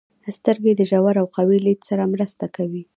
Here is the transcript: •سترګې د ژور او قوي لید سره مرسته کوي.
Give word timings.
•سترګې 0.37 0.73
د 0.75 0.81
ژور 0.89 1.15
او 1.21 1.27
قوي 1.35 1.57
لید 1.65 1.79
سره 1.89 2.11
مرسته 2.13 2.45
کوي. 2.55 2.83